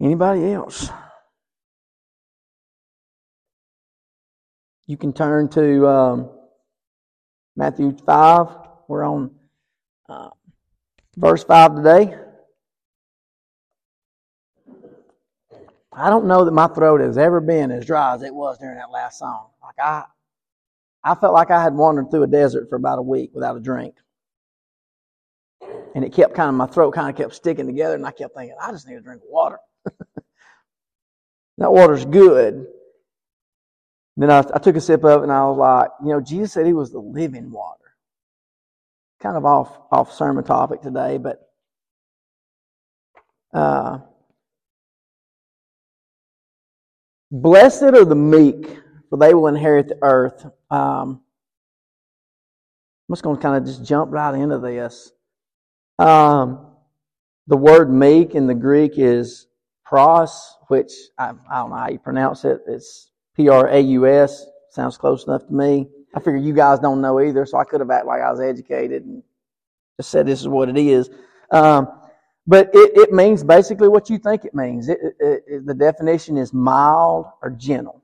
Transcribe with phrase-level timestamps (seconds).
[0.00, 0.90] Anybody else?
[4.86, 6.30] You can turn to um,
[7.56, 8.48] Matthew 5.
[8.88, 9.34] We're on
[10.08, 10.30] uh,
[11.16, 12.14] verse 5 today.
[15.92, 18.76] I don't know that my throat has ever been as dry as it was during
[18.76, 19.48] that last song.
[19.62, 20.04] Like I,
[21.02, 23.60] I felt like I had wandered through a desert for about a week without a
[23.60, 23.94] drink.
[25.94, 28.34] And it kept kind of, my throat kind of kept sticking together, and I kept
[28.34, 29.58] thinking, I just need a drink of water.
[31.58, 32.66] That water's good.
[34.16, 36.52] Then I, I, took a sip of it, and I was like, you know, Jesus
[36.52, 37.94] said he was the living water.
[39.20, 41.40] Kind of off, off sermon topic today, but
[43.52, 43.98] uh,
[47.30, 48.78] Blessed are the meek,
[49.10, 50.44] for they will inherit the earth.
[50.70, 51.20] Um,
[53.08, 55.12] I'm just going to kind of just jump right into this.
[55.98, 56.66] Um,
[57.46, 59.46] the word meek in the Greek is
[59.86, 62.60] praus, which I, I don't know how you pronounce it.
[62.66, 64.46] It's P R A U S.
[64.70, 65.88] Sounds close enough to me.
[66.14, 68.40] I figure you guys don't know either, so I could have acted like I was
[68.40, 69.22] educated and
[69.98, 71.10] just said this is what it is.
[71.50, 71.88] Um,
[72.46, 74.88] but it, it means basically what you think it means.
[74.88, 78.02] It, it, the definition is mild or gentle.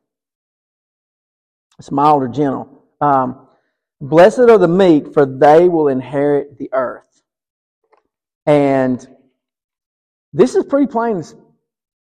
[1.79, 2.85] It's mild or gentle.
[3.01, 3.49] Um,
[4.01, 7.23] Blessed are the meek, for they will inherit the earth.
[8.47, 9.07] And
[10.33, 11.23] this is pretty plain,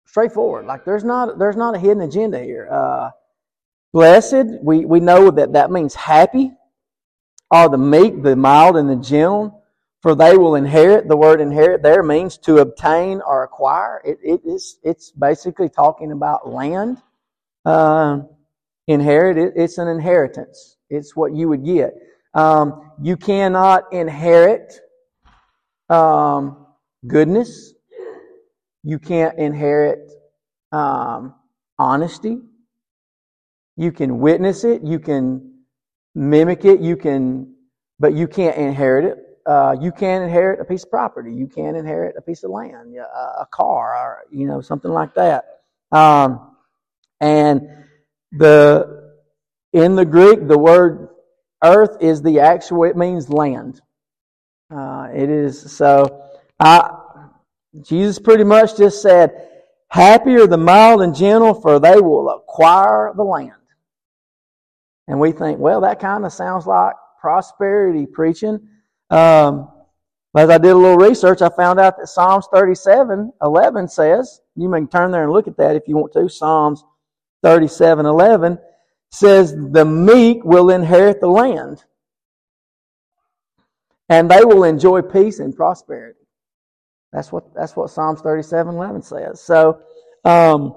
[0.08, 0.66] straightforward.
[0.66, 2.68] Like there's not there's not a hidden agenda here.
[2.72, 3.12] Uh,
[3.94, 6.52] blessed, we we know that that means happy.
[7.52, 9.64] Are the meek, the mild, and the gentle
[10.02, 11.08] for they will inherit.
[11.08, 14.02] The word inherit there means to obtain or acquire.
[14.06, 17.02] It, it is, it's basically talking about land.
[17.66, 18.20] Uh,
[18.88, 20.78] inherit, it, it's an inheritance.
[20.90, 21.94] It's what you would get.
[22.34, 24.80] Um, you cannot inherit
[25.90, 26.68] um,
[27.06, 27.74] goodness.
[28.88, 30.12] You can't inherit
[30.72, 31.36] um,
[31.78, 32.40] honesty.
[33.76, 34.84] You can witness it.
[34.84, 35.64] You can
[36.16, 36.80] mimic it.
[36.82, 37.56] You can,
[38.00, 39.18] but you can't inherit it
[39.48, 41.34] uh, you can inherit a piece of property.
[41.34, 45.16] You can inherit a piece of land, a, a car, or you know something like
[45.16, 45.46] that.
[45.92, 46.56] Um,
[47.22, 47.62] and
[48.34, 49.14] the
[49.72, 51.08] in the Greek, the word
[51.64, 52.84] earth is the actual.
[52.84, 53.82] It means land.
[54.70, 56.26] Uh, it is so.
[56.60, 56.97] I,
[57.84, 59.50] Jesus pretty much just said,
[59.90, 63.54] "Happy are the mild and gentle, for they will acquire the land."
[65.08, 68.60] And we think, well, that kind of sounds like prosperity preaching.
[69.10, 69.72] Um,
[70.36, 74.70] as I did a little research, I found out that Psalms 37, 11 says, you
[74.70, 76.30] may turn there and look at that if you want to.
[76.30, 76.84] Psalms
[77.44, 78.60] 37, 11
[79.10, 81.84] says, the meek will inherit the land
[84.10, 86.17] and they will enjoy peace and prosperity.
[87.14, 89.42] That's what, that's what Psalms 37, 11 says.
[89.42, 89.80] So,
[90.26, 90.74] um,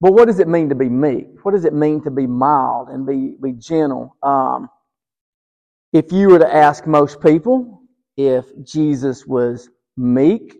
[0.00, 1.26] but what does it mean to be meek?
[1.42, 4.16] What does it mean to be mild and be, be gentle?
[4.22, 4.68] Um,
[5.92, 7.82] if you were to ask most people
[8.16, 10.56] if Jesus was meek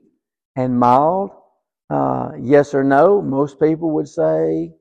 [0.56, 1.30] and mild,
[1.90, 4.72] uh, yes or no, most people would say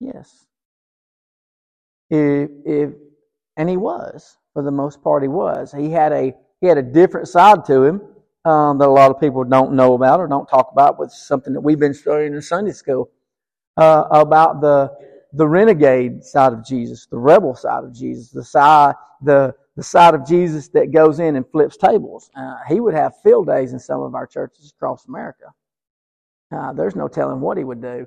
[0.00, 0.46] yes.
[2.10, 2.90] If, if,
[3.56, 5.22] and he was for the most part.
[5.22, 5.72] He was.
[5.72, 8.02] He had a he had a different side to him
[8.44, 11.52] um, that a lot of people don't know about or don't talk about, but something
[11.52, 13.10] that we've been studying in Sunday school
[13.76, 14.90] uh, about the
[15.32, 20.14] the renegade side of Jesus, the rebel side of Jesus, the side, the, the side
[20.14, 22.30] of Jesus that goes in and flips tables.
[22.36, 25.52] Uh, he would have field days in some of our churches across America.
[26.54, 28.06] Uh, there's no telling what he would do.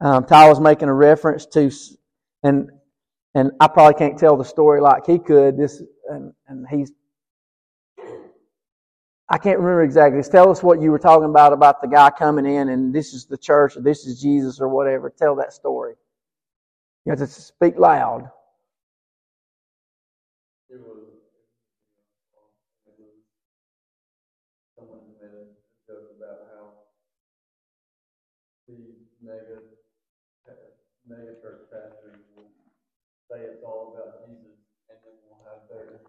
[0.00, 1.70] Um, Ty was making a reference to,
[2.42, 2.70] and
[3.34, 5.56] and I probably can't tell the story like he could.
[5.56, 6.92] This and, and he's
[9.32, 10.22] I can't remember exactly.
[10.22, 13.24] Tell us what you were talking about about the guy coming in and this is
[13.24, 15.08] the church or this is Jesus or whatever.
[15.10, 15.94] Tell that story.
[17.06, 18.30] You have to speak loud.
[31.12, 32.48] mega church pastors will
[33.28, 34.56] say it's all about Jesus,
[34.88, 36.00] and then we'll have their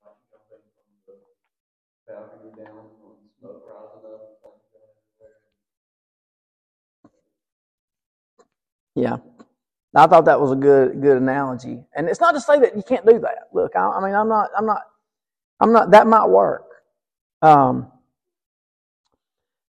[0.00, 1.20] jumping from the
[2.08, 4.32] balcony down on smoke rising up.
[8.96, 9.18] Yeah.
[9.94, 12.82] I thought that was a good good analogy, and it's not to say that you
[12.82, 13.48] can't do that.
[13.52, 14.82] Look, I, I mean, I'm not, I'm not,
[15.60, 15.90] I'm not.
[15.92, 16.64] That might work,
[17.42, 17.92] um,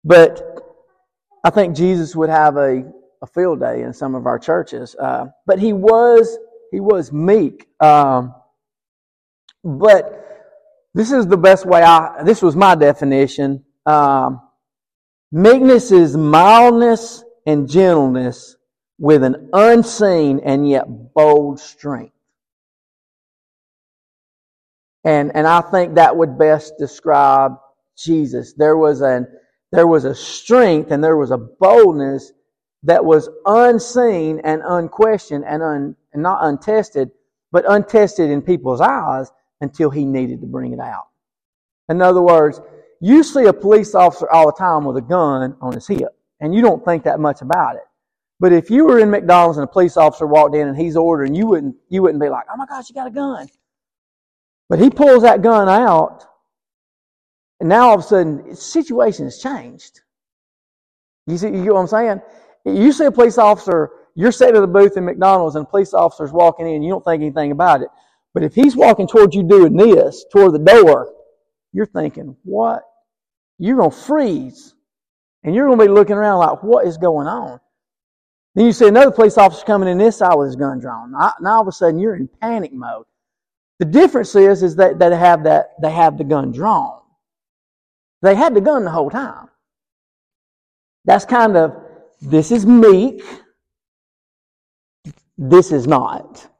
[0.05, 0.43] but
[1.45, 2.85] I think Jesus would have a,
[3.23, 4.97] a field day in some of our churches.
[5.01, 6.39] Uh, but he was
[6.73, 7.69] he was meek.
[7.81, 8.35] Um,
[9.65, 10.47] but
[10.95, 12.25] this is the best way I.
[12.25, 13.65] This was my definition.
[13.87, 14.41] Um,
[15.33, 18.57] Meekness is mildness and gentleness
[18.99, 20.85] with an unseen and yet
[21.15, 22.15] bold strength.
[25.05, 27.53] And, and I think that would best describe
[27.97, 28.55] Jesus.
[28.55, 29.27] There was an,
[29.73, 32.33] there was a strength and there was a boldness
[32.83, 37.11] that was unseen and unquestioned and, un, not untested,
[37.53, 39.31] but untested in people's eyes
[39.61, 41.07] until he needed to bring it out.
[41.89, 42.61] In other words,
[43.01, 46.55] you see a police officer all the time with a gun on his hip, and
[46.55, 47.88] you don't think that much about it.
[48.41, 51.35] But if you were in McDonald's and a police officer walked in and he's ordering,
[51.35, 53.49] you wouldn't, you wouldn't be like, oh my gosh, you got a gun.
[54.69, 56.25] But he pulls that gun out,
[57.59, 60.03] and now all of a sudden, the situation has changed.
[61.27, 62.21] You see, you get what I'm saying?
[62.65, 65.95] You see a police officer, you're sitting at a booth in McDonald's and a police
[65.95, 67.89] officer's walking in, you don't think anything about it.
[68.35, 71.13] But if he's walking towards you doing this, toward the door,
[71.73, 72.83] you're thinking, what?
[73.59, 74.75] You're to freeze.
[75.43, 77.61] And you're to be looking around like, what is going on?
[78.55, 81.13] Then you see another police officer coming in this side with his gun drawn.
[81.13, 83.07] Now, all of a sudden you're in panic mode.
[83.79, 87.01] The difference is, is that, they have that, they have the gun drawn.
[88.23, 89.49] They had the gun the whole time.
[91.05, 91.77] That's kind of,
[92.21, 93.23] this is meek.
[95.37, 96.51] This is not.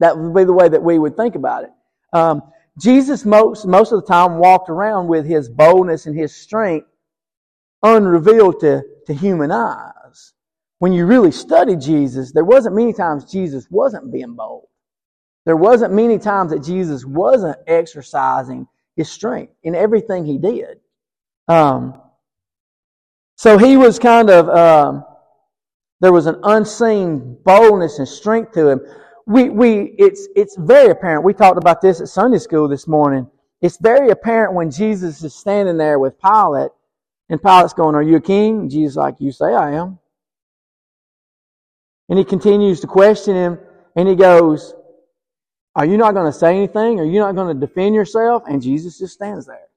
[0.00, 1.70] That would be the way that we would think about it.
[2.14, 2.42] Um,
[2.80, 6.88] Jesus most, most of the time walked around with his boldness and his strength
[7.82, 9.92] unrevealed to, to human eyes.
[10.78, 14.66] When you really study Jesus, there wasn't many times Jesus wasn't being bold.
[15.44, 20.80] There wasn't many times that Jesus wasn't exercising his strength in everything he did.
[21.48, 22.00] Um,
[23.36, 25.04] so he was kind of, um,
[26.00, 28.80] there was an unseen boldness and strength to him
[29.26, 31.24] we, we, it's, it's very apparent.
[31.24, 33.28] We talked about this at Sunday school this morning.
[33.60, 36.70] It's very apparent when Jesus is standing there with Pilate
[37.28, 38.60] and Pilate's going, are you a king?
[38.60, 39.98] And Jesus like, you say I am.
[42.08, 43.58] And he continues to question him
[43.96, 44.74] and he goes,
[45.74, 47.00] are you not going to say anything?
[47.00, 48.44] Are you not going to defend yourself?
[48.46, 49.68] And Jesus just stands there.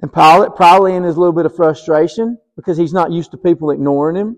[0.00, 3.70] And Pilate, probably in his little bit of frustration, because he's not used to people
[3.70, 4.36] ignoring him,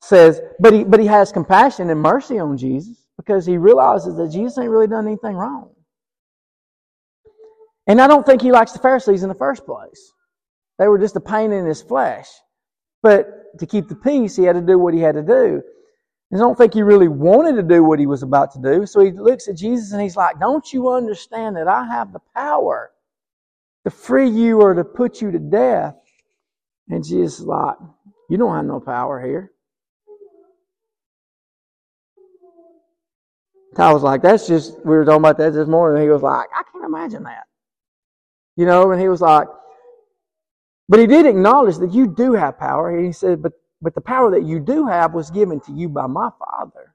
[0.00, 4.30] says, but he, but he has compassion and mercy on Jesus because he realizes that
[4.30, 5.70] Jesus ain't really done anything wrong.
[7.88, 10.12] And I don't think he likes the Pharisees in the first place.
[10.78, 12.28] They were just a pain in his flesh.
[13.02, 15.62] But to keep the peace, he had to do what he had to do.
[16.32, 18.84] I don't think he really wanted to do what he was about to do.
[18.84, 22.20] So he looks at Jesus and he's like, Don't you understand that I have the
[22.34, 22.90] power
[23.84, 25.94] to free you or to put you to death?
[26.90, 27.76] And Jesus is like,
[28.28, 29.52] You don't have no power here.
[33.76, 36.02] I was like, that's just, we were talking about that this morning.
[36.02, 37.44] He was like, I can't imagine that.
[38.56, 39.46] You know, and he was like,
[40.88, 42.96] but he did acknowledge that you do have power.
[42.96, 45.88] And he said, but, but the power that you do have was given to you
[45.88, 46.94] by my Father.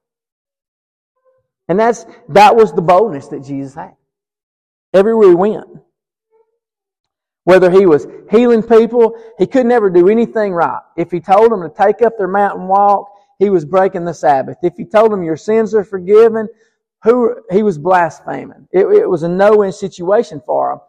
[1.67, 3.95] And that's, that was the boldness that Jesus had.
[4.93, 5.67] Everywhere he went.
[7.45, 10.81] Whether he was healing people, he could never do anything right.
[10.95, 13.09] If he told them to take up their mountain walk,
[13.39, 14.57] he was breaking the Sabbath.
[14.61, 16.47] If he told them your sins are forgiven,
[17.03, 18.67] who he was blaspheming.
[18.71, 20.79] It, it was a no-win situation for him.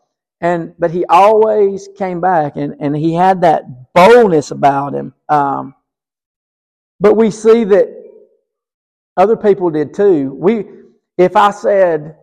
[0.41, 5.15] And but he always came back, and, and he had that boldness about him.
[5.29, 5.75] Um,
[7.01, 7.89] but we see that
[9.17, 10.35] other people did too.
[10.39, 10.67] We,
[11.19, 12.17] if I said,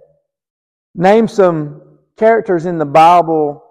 [0.96, 1.82] name some
[2.18, 3.64] characters in the Bible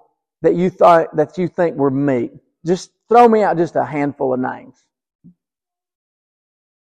[0.43, 2.33] that you thought that you think were meek,
[2.67, 4.77] just throw me out just a handful of names.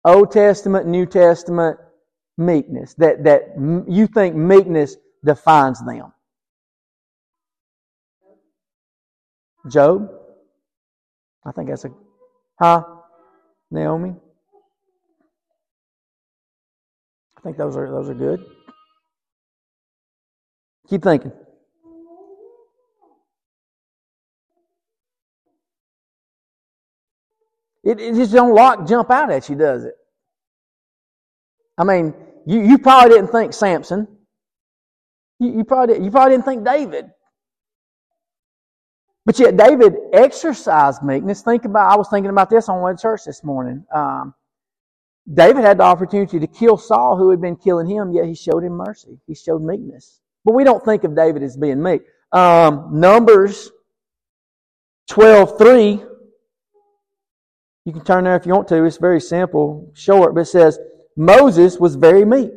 [0.06, 1.80] Old Testament, New Testament,
[2.38, 3.54] meekness, that, that
[3.88, 6.12] you think meekness defines them.
[9.70, 10.10] Job?
[11.46, 11.92] I think that's a,
[12.60, 12.84] huh?
[13.74, 14.15] Naomi?
[17.38, 18.46] I think those are, those are good.
[20.88, 21.32] Keep thinking.
[27.84, 29.96] It, it just don't lock, jump out at you, does it?
[31.77, 32.13] I mean,
[32.46, 34.08] you, you probably didn't think Samson.
[35.39, 37.10] You, you, probably, you probably didn't think David.
[39.25, 41.42] But yet David exercised meekness.
[41.42, 43.86] Think about, I was thinking about this on one church this morning.
[43.94, 44.34] Um,
[45.32, 48.63] David had the opportunity to kill Saul who had been killing him, yet he showed
[48.63, 49.20] him mercy.
[49.25, 50.20] He showed meekness.
[50.44, 52.01] But we don't think of David as being meek.
[52.34, 53.72] Um, Numbers
[55.08, 56.03] 12, 3.
[57.86, 58.84] You can turn there if you want to.
[58.84, 60.80] It's very simple, short, but it says,
[61.15, 62.51] Moses was very meek.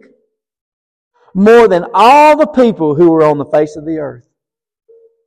[1.35, 4.26] More than all the people who were on the face of the earth.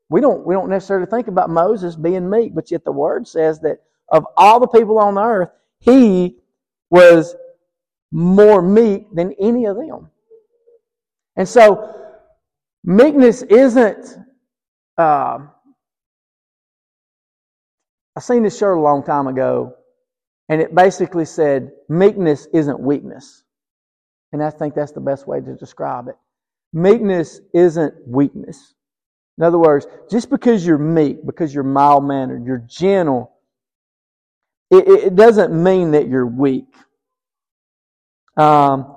[0.09, 3.59] We don't we don't necessarily think about Moses being meek, but yet the word says
[3.61, 3.79] that
[4.11, 5.49] of all the people on earth,
[5.79, 6.37] he
[6.89, 7.35] was
[8.11, 10.09] more meek than any of them.
[11.35, 11.95] And so
[12.83, 14.17] meekness isn't
[14.97, 15.39] uh,
[18.19, 19.75] I seen this shirt a long time ago,
[20.49, 23.45] and it basically said, meekness isn't weakness.
[24.33, 26.15] And I think that's the best way to describe it.
[26.73, 28.73] Meekness isn't weakness.
[29.39, 33.31] In other words, just because you're meek, because you're mild mannered, you're gentle,
[34.69, 36.67] it, it, doesn't mean that you're weak.
[38.35, 38.95] Um,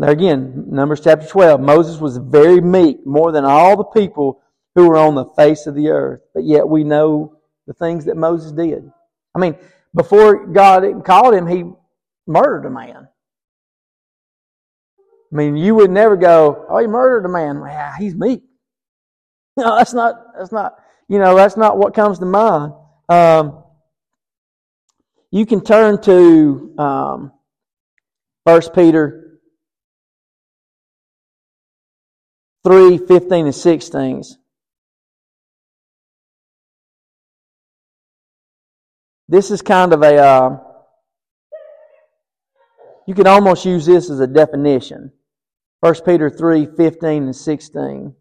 [0.00, 4.42] again, Numbers chapter 12, Moses was very meek, more than all the people
[4.74, 6.20] who were on the face of the earth.
[6.34, 8.88] But yet we know the things that Moses did.
[9.34, 9.56] I mean,
[9.94, 11.64] before God called him, he
[12.26, 13.08] murdered a man.
[15.32, 18.45] I mean, you would never go, "Oh, he murdered a man." Yeah, he's meek.
[19.58, 20.16] No, that's not.
[20.36, 20.76] That's not.
[21.08, 22.74] You know, that's not what comes to mind.
[23.08, 23.64] Um,
[25.30, 27.32] you can turn to um,
[28.44, 29.38] First Peter
[32.64, 34.22] three fifteen and sixteen.
[39.28, 40.16] This is kind of a.
[40.16, 40.58] Uh,
[43.06, 45.12] you could almost use this as a definition.
[45.80, 48.14] 1 Peter 3 15 and 16.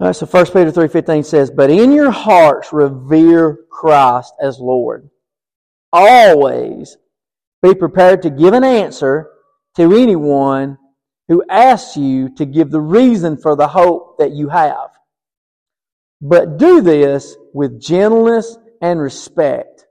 [0.00, 5.08] So 1 Peter 3.15 says, But in your hearts revere Christ as Lord.
[5.92, 6.96] Always
[7.62, 9.30] be prepared to give an answer
[9.76, 10.78] to anyone
[11.28, 14.90] who asks you to give the reason for the hope that you have.
[16.20, 19.86] But do this with gentleness and respect,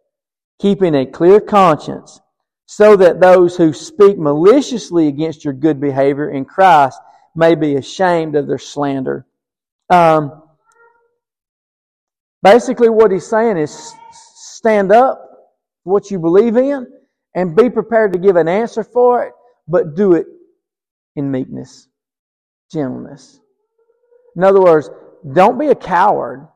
[0.60, 2.20] keeping a clear conscience,
[2.66, 7.00] so that those who speak maliciously against your good behavior in Christ
[7.36, 9.26] may be ashamed of their slander.
[9.94, 10.42] Um,
[12.42, 15.22] basically, what he's saying is stand up
[15.84, 16.88] for what you believe in
[17.36, 19.34] and be prepared to give an answer for it,
[19.68, 20.26] but do it
[21.16, 21.88] in meekness,
[22.72, 23.40] gentleness.
[24.36, 24.90] In other words,
[25.32, 26.48] don't be a coward.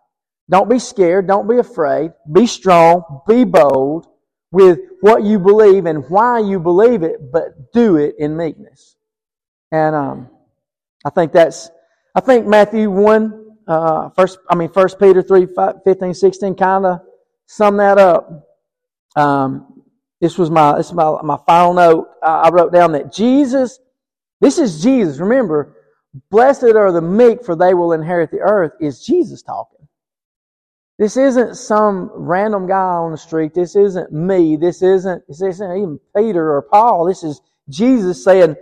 [0.49, 1.27] Don't be scared.
[1.27, 2.11] Don't be afraid.
[2.31, 3.21] Be strong.
[3.27, 4.07] Be bold
[4.51, 8.95] with what you believe and why you believe it, but do it in meekness.
[9.71, 10.29] And um,
[11.05, 11.69] I think that's,
[12.17, 16.83] I think Matthew 1, uh, first, I mean, First Peter 3, 5, 15, 16 kind
[16.87, 17.01] of
[17.45, 18.43] sum that up.
[19.15, 19.83] Um,
[20.19, 22.07] this was my, this my, my final note.
[22.23, 23.77] I wrote down that Jesus,
[24.41, 25.19] this is Jesus.
[25.19, 25.75] Remember,
[26.31, 29.87] blessed are the meek for they will inherit the earth is Jesus talking.
[30.97, 33.53] This isn't some random guy on the street.
[33.53, 34.55] This isn't me.
[34.55, 37.05] This isn't, this isn't even Peter or Paul.
[37.05, 38.55] This is Jesus saying,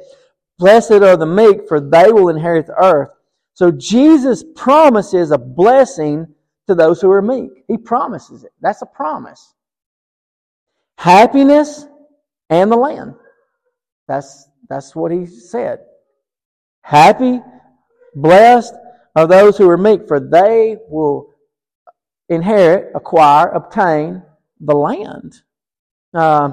[0.59, 3.14] blessed are the meek for they will inherit the earth.
[3.55, 6.27] So Jesus promises a blessing
[6.67, 7.63] to those who are meek.
[7.67, 8.51] He promises it.
[8.61, 9.53] That's a promise.
[10.97, 11.85] Happiness
[12.49, 13.15] and the land.
[14.07, 15.79] That's, that's what he said.
[16.81, 17.41] Happy,
[18.13, 18.73] blessed
[19.15, 21.33] are those who are meek, for they will
[22.27, 24.21] inherit, acquire, obtain
[24.59, 25.41] the land.
[26.13, 26.51] Uh,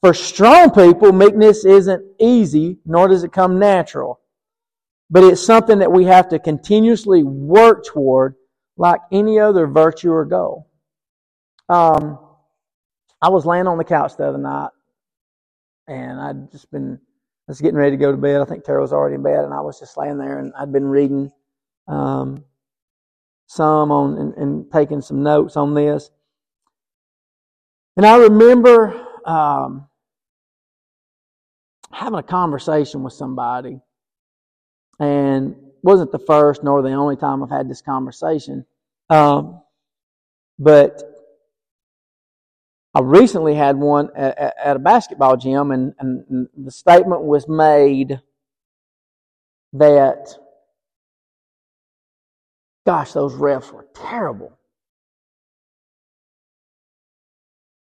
[0.00, 4.20] for strong people, meekness isn't easy, nor does it come natural.
[5.10, 8.34] But it's something that we have to continuously work toward
[8.76, 10.68] like any other virtue or goal.
[11.68, 12.18] Um,
[13.20, 14.70] I was laying on the couch the other night,
[15.86, 16.98] and I'd just been,
[17.48, 18.40] I was getting ready to go to bed.
[18.40, 20.72] I think Tara was already in bed, and I was just laying there, and I'd
[20.72, 21.32] been reading
[21.88, 22.44] um,
[23.46, 26.10] some on and, and taking some notes on this.
[27.96, 29.88] And I remember um,
[31.90, 33.80] having a conversation with somebody,
[34.98, 38.66] and wasn't the first nor the only time I've had this conversation.
[39.10, 39.62] Um,
[40.58, 41.02] but
[42.94, 48.20] I recently had one at, at a basketball gym, and, and the statement was made
[49.74, 50.36] that
[52.88, 54.58] Gosh, those refs were terrible.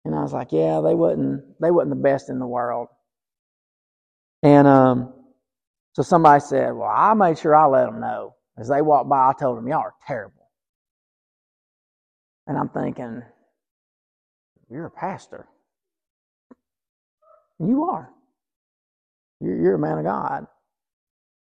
[0.05, 2.87] And I was like, yeah, they wasn't they wasn't the best in the world.
[4.43, 5.11] And um,
[5.93, 8.35] so somebody said, well, I made sure I let them know.
[8.57, 10.49] As they walked by, I told them, y'all are terrible.
[12.47, 13.23] And I'm thinking,
[14.69, 15.47] you're a pastor.
[17.59, 18.09] You are.
[19.39, 20.47] You're, you're a man of God.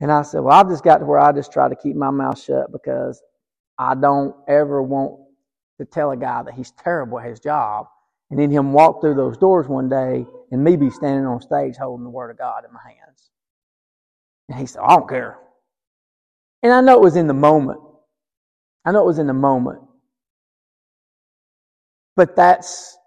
[0.01, 2.11] And I said, well, I've just got to where I just try to keep my
[2.11, 3.21] mouth shut because
[3.77, 5.19] I don't ever want
[5.79, 7.87] to tell a guy that he's terrible at his job,
[8.29, 11.75] and then him walk through those doors one day and me be standing on stage
[11.77, 13.31] holding the Word of God in my hands.
[14.49, 15.37] And he said, I don't care.
[16.63, 17.79] And I know it was in the moment.
[18.85, 19.81] I know it was in the moment.
[22.15, 22.97] But that's,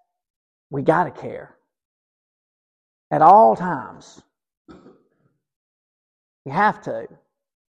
[0.70, 1.56] we got to care.
[3.10, 4.20] At all times.
[6.44, 7.06] You have to.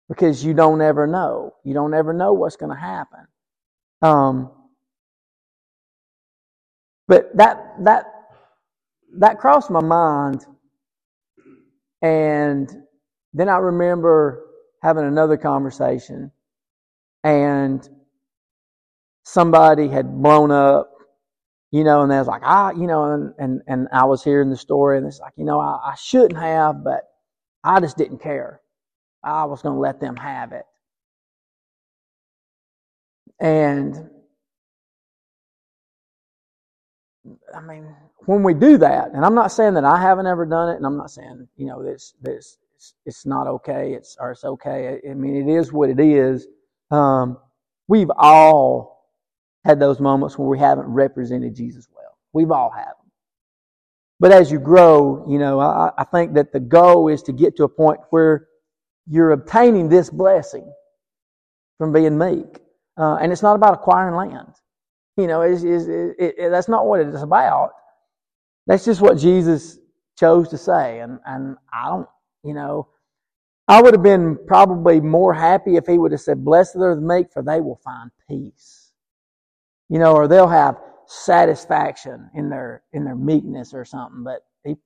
[0.09, 1.55] Because you don't ever know.
[1.65, 3.27] You don't ever know what's going to happen.
[4.03, 4.51] Um,
[7.09, 8.05] but that, that,
[9.19, 10.45] that crossed my mind.
[12.03, 12.71] And
[13.33, 14.47] then I remember
[14.83, 16.31] having another conversation
[17.25, 17.89] and
[19.25, 20.91] somebody had blown up,
[21.71, 24.51] you know, and they was like, ah, you know, and, and, and I was hearing
[24.51, 27.05] the story and it's like, you know, I, I shouldn't have, but
[27.65, 28.61] I just didn't care.
[29.23, 30.65] I was going to let them have it.
[33.41, 34.11] And
[37.55, 37.95] I mean,
[38.27, 40.87] when we do that, and I'm not saying that I haven't ever done it, and
[40.87, 44.99] I'm not saying, you know, this, this, it's, it's not okay, it's, or it's okay.
[45.09, 46.49] I mean, it is what it is.
[46.91, 47.39] Um,
[47.87, 49.09] we've all
[49.65, 52.19] had those moments where we haven't represented Jesus well.
[52.33, 53.11] We've all had them.
[54.19, 57.57] But as you grow, you know, I, I think that the goal is to get
[57.57, 58.49] to a point where
[59.07, 60.71] you're obtaining this blessing
[61.79, 62.59] from being meek.
[62.99, 64.55] Uh, and it's not about acquiring land.
[65.17, 67.71] You know, it's, it's, it, it, that's not what it is about.
[68.67, 69.79] That's just what Jesus
[70.19, 71.01] chose to say.
[71.01, 72.09] And, and I don't,
[72.45, 72.89] you know,
[73.69, 77.01] I would have been probably more happy if he would have said, Blessed are the
[77.01, 78.93] meek, for they will find peace.
[79.89, 84.25] You know, or they'll have satisfaction in their in their meekness or something.
[84.25, 84.77] But he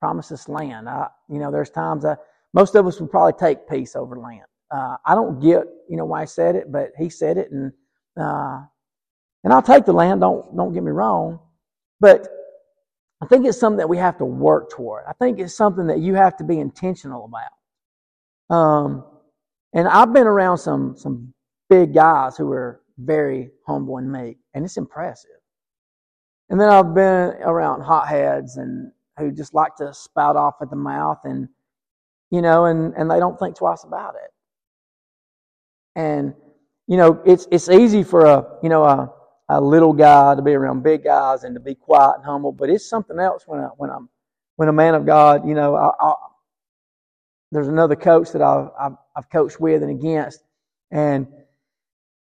[0.00, 0.88] promised us land.
[0.88, 2.16] I, you know, there's times I,
[2.54, 4.44] most of us would probably take peace over land.
[4.70, 7.72] Uh, I don't get, you know, why he said it, but he said it, and
[8.18, 8.60] uh,
[9.44, 10.20] and I'll take the land.
[10.20, 11.40] Don't don't get me wrong,
[12.00, 12.28] but
[13.22, 15.04] I think it's something that we have to work toward.
[15.08, 18.56] I think it's something that you have to be intentional about.
[18.56, 19.04] Um,
[19.72, 21.32] and I've been around some some
[21.70, 25.30] big guys who are very humble and meek, and it's impressive.
[26.50, 30.76] And then I've been around hotheads and who just like to spout off at the
[30.76, 31.48] mouth and
[32.32, 34.30] you know, and, and they don't think twice about it.
[35.94, 36.34] And,
[36.88, 39.12] you know, it's, it's easy for a, you know, a,
[39.58, 42.70] a little guy to be around big guys and to be quiet and humble, but
[42.70, 44.08] it's something else when I, when I'm,
[44.56, 46.14] when a man of God, you know, I, I,
[47.50, 50.42] there's another coach that I've, I've, I've coached with and against,
[50.90, 51.26] and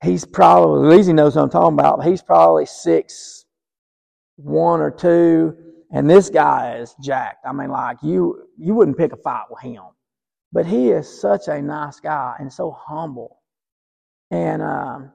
[0.03, 3.45] he's probably, Lizzie knows what I'm talking about, he's probably six,
[4.37, 5.57] one or two,
[5.93, 7.45] and this guy is jacked.
[7.47, 9.83] I mean, like you, you wouldn't pick a fight with him.
[10.53, 13.39] But he is such a nice guy and so humble.
[14.33, 15.13] And um,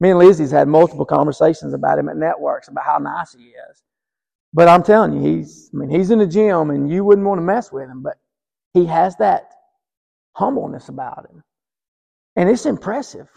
[0.00, 3.82] me and Lizzie's had multiple conversations about him at networks about how nice he is.
[4.52, 7.38] But I'm telling you, he's I mean he's in the gym and you wouldn't want
[7.38, 8.18] to mess with him, but
[8.72, 9.50] he has that
[10.32, 11.42] humbleness about him.
[12.36, 13.28] And it's impressive.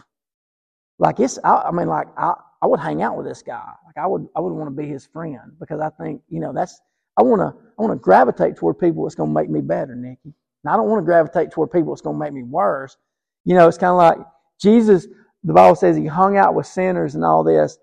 [0.99, 3.71] Like it's I, I mean like I, I would hang out with this guy.
[3.85, 6.53] Like I would I would want to be his friend because I think, you know,
[6.53, 6.81] that's
[7.17, 10.33] I wanna I wanna gravitate toward people that's gonna make me better, Nikki.
[10.67, 12.97] And I don't want to gravitate toward people that's going to make me worse.
[13.45, 14.17] You know, it's kind of like
[14.59, 15.07] Jesus,
[15.47, 17.77] the Bible says he hung out with sinners and all this.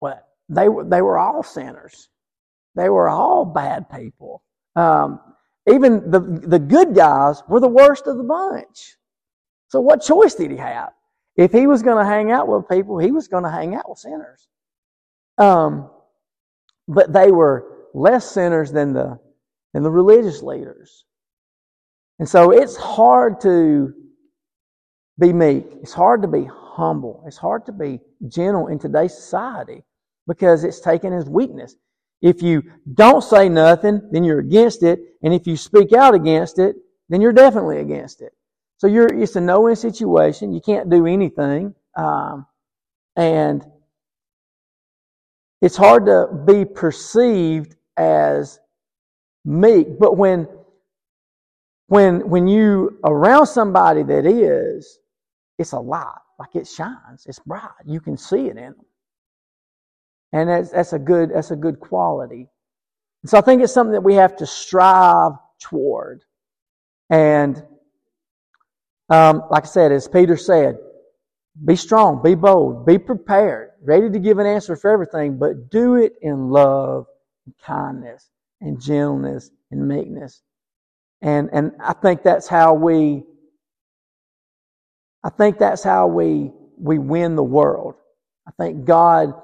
[0.00, 2.08] But they were, they were all sinners.
[2.74, 4.42] They were all bad people.
[4.74, 5.20] Um,
[5.70, 8.96] even the, the good guys were the worst of the bunch.
[9.68, 10.90] So what choice did he have?
[11.36, 13.88] If he was going to hang out with people, he was going to hang out
[13.88, 14.48] with sinners.
[15.36, 15.88] Um,
[16.88, 19.20] but they were less sinners than the,
[19.74, 21.04] than the religious leaders.
[22.18, 23.94] And so it's hard to
[25.18, 25.66] be meek.
[25.82, 27.22] It's hard to be humble.
[27.26, 29.82] It's hard to be gentle in today's society
[30.26, 31.76] because it's taken as weakness.
[32.20, 32.62] If you
[32.94, 35.00] don't say nothing, then you're against it.
[35.22, 36.76] And if you speak out against it,
[37.08, 38.32] then you're definitely against it.
[38.78, 40.52] So you're, it's a no-win situation.
[40.52, 41.74] You can't do anything.
[41.96, 42.46] Um,
[43.16, 43.64] and
[45.60, 48.60] it's hard to be perceived as
[49.44, 49.98] meek.
[49.98, 50.46] But when
[51.88, 54.98] when, when you around somebody that is,
[55.58, 56.14] it's a light.
[56.38, 57.26] Like it shines.
[57.26, 57.70] It's bright.
[57.84, 58.74] You can see it in them.
[60.32, 62.48] And that's, that's a good, that's a good quality.
[63.26, 66.22] So I think it's something that we have to strive toward.
[67.10, 67.62] And,
[69.08, 70.78] um, like I said, as Peter said,
[71.64, 75.96] be strong, be bold, be prepared, ready to give an answer for everything, but do
[75.96, 77.06] it in love
[77.46, 80.42] and kindness and gentleness and meekness.
[81.22, 83.24] And, and I think that's how we,
[85.28, 87.96] I think that's how we, we win the world.
[88.46, 89.34] I think God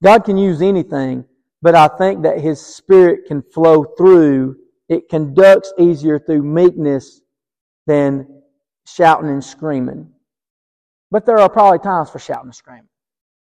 [0.00, 1.24] God can use anything,
[1.60, 4.54] but I think that His Spirit can flow through.
[4.88, 7.20] It conducts easier through meekness
[7.88, 8.42] than
[8.86, 10.12] shouting and screaming.
[11.10, 12.88] But there are probably times for shouting and screaming.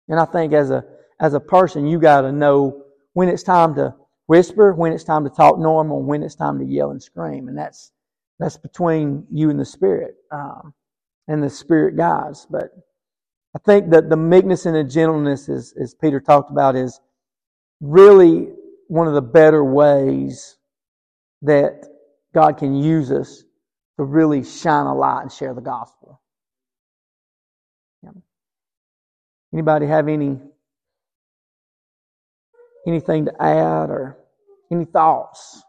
[0.08, 0.84] And I think as a
[1.20, 3.94] as a person, you got to know when it's time to
[4.26, 7.56] whisper, when it's time to talk normal, when it's time to yell and scream, and
[7.56, 7.92] that's
[8.40, 10.74] that's between you and the Spirit, um,
[11.28, 12.46] and the Spirit guides.
[12.50, 12.70] But
[13.54, 17.00] I think that the meekness and the gentleness, as, as Peter talked about, is
[17.80, 18.48] really
[18.88, 20.56] one of the better ways
[21.42, 21.86] that
[22.34, 23.44] God can use us
[23.98, 26.20] to really shine a light and share the gospel.
[29.52, 30.38] Anybody have any
[32.86, 34.18] anything to add or
[34.70, 35.62] any thoughts?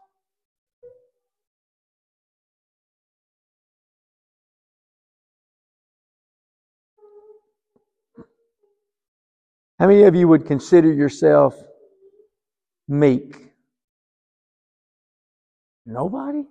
[9.80, 11.56] How many of you would consider yourself
[12.86, 13.50] meek?
[15.86, 16.44] Nobody?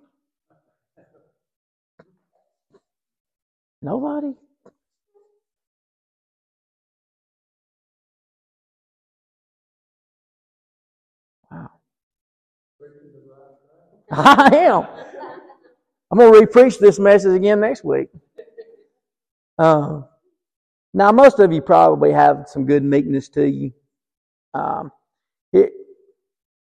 [3.80, 4.34] Nobody?
[11.52, 11.70] Wow.
[14.10, 14.86] I am.
[16.10, 18.08] I'm going to repreach this message again next week.
[19.56, 20.00] Uh,
[20.92, 23.72] now, most of you probably have some good meekness to you.
[24.54, 24.90] Um,
[25.52, 25.72] it,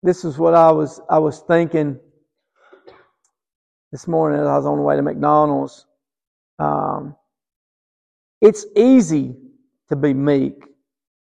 [0.02, 1.98] this is what I was I was thinking
[3.92, 5.86] this morning as I was on the way to McDonald's.
[6.58, 7.16] Um,
[8.42, 9.34] it's easy
[9.88, 10.64] to be meek,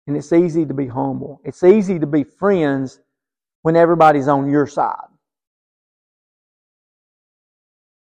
[0.08, 1.42] and it's easy to be humble.
[1.46, 3.00] It's easy to be friends
[3.62, 5.08] when everybody's on your side.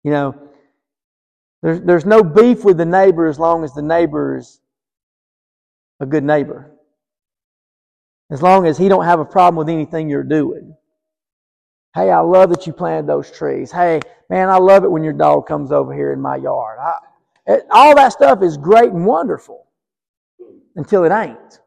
[0.02, 0.48] You know,
[1.62, 4.60] there's there's no beef with the neighbor as long as the neighbor is
[6.00, 6.70] a good neighbor.
[8.30, 10.76] As long as he don't have a problem with anything you're doing.
[11.94, 13.72] Hey, I love that you planted those trees.
[13.72, 16.78] Hey, man, I love it when your dog comes over here in my yard.
[16.78, 16.92] I,
[17.46, 19.66] it, all that stuff is great and wonderful
[20.76, 21.60] until it ain't.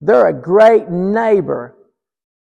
[0.00, 1.76] They're a great neighbor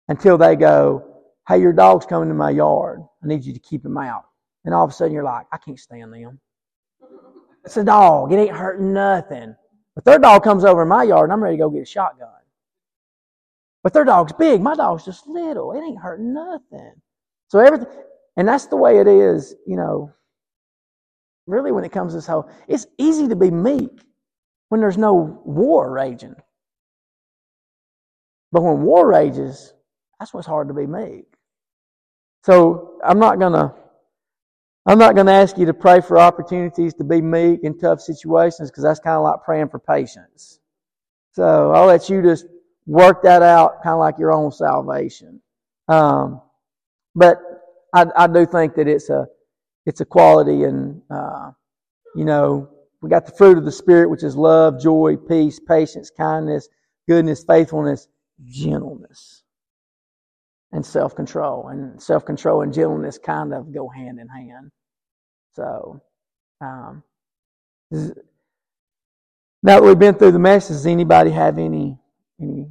[0.08, 3.00] until they go, hey, your dog's coming to my yard.
[3.22, 4.24] I need you to keep him out.
[4.64, 6.38] And all of a sudden you're like, I can't stand them.
[7.64, 8.32] It's a dog.
[8.32, 9.54] It ain't hurting nothing.
[9.94, 11.86] But their dog comes over in my yard and I'm ready to go get a
[11.86, 12.28] shotgun.
[13.82, 14.60] But their dog's big.
[14.60, 15.72] My dog's just little.
[15.72, 16.92] It ain't hurting nothing.
[17.48, 17.88] So everything,
[18.36, 20.12] and that's the way it is, you know,
[21.46, 24.04] really when it comes to this whole, it's easy to be meek
[24.68, 26.36] when there's no war raging.
[28.52, 29.74] But when war rages,
[30.18, 31.26] that's what's hard to be meek.
[32.44, 33.74] So I'm not gonna
[34.84, 38.00] I'm not going to ask you to pray for opportunities to be meek in tough
[38.00, 40.58] situations because that's kind of like praying for patience.
[41.34, 42.46] So I'll let you just
[42.86, 45.40] work that out kind of like your own salvation.
[45.88, 46.40] Um,
[47.14, 47.38] but
[47.94, 49.26] I, I, do think that it's a,
[49.86, 51.52] it's a quality and, uh,
[52.16, 52.68] you know,
[53.00, 56.68] we got the fruit of the Spirit, which is love, joy, peace, patience, kindness,
[57.08, 58.08] goodness, faithfulness,
[58.44, 59.41] gentleness
[60.72, 61.68] and self control.
[61.68, 64.70] And self control and gentleness kind of go hand in hand.
[65.54, 66.02] So,
[66.60, 67.02] um,
[67.92, 68.12] now
[69.80, 71.98] that we've been through the message, does anybody have any
[72.40, 72.66] any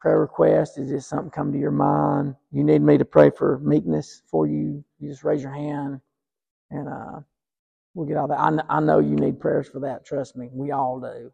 [0.00, 0.78] prayer requests?
[0.78, 2.34] Is this something come to your mind?
[2.52, 4.84] You need me to pray for meekness for you?
[5.00, 6.00] You just raise your hand,
[6.70, 7.20] and uh,
[7.94, 8.38] we'll get all that.
[8.40, 10.04] I, I know you need prayers for that.
[10.06, 11.32] Trust me, we all do.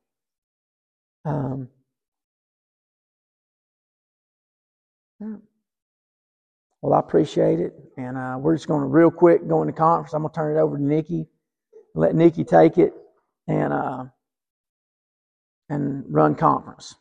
[1.25, 1.69] Um,
[5.21, 5.37] yeah.
[6.83, 7.73] Well, I appreciate it.
[7.97, 10.13] And uh, we're just going to real quick go into conference.
[10.15, 11.29] I'm going to turn it over to Nikki,
[11.95, 12.93] let Nikki take it
[13.47, 14.05] and uh,
[15.69, 16.97] and run conference.